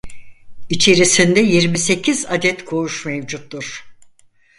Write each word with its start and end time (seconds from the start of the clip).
İçerisinde 0.69 1.39
yirmi 1.39 1.77
sekiz 1.77 2.25
adet 2.25 2.65
koğuş 2.65 3.05
mevcuttur. 3.05 3.85